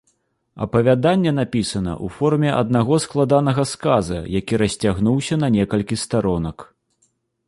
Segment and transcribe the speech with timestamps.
[0.65, 6.57] Апавяданне напісана ў форме аднаго складанага сказа, які расцягнуўся на некалькі старонак.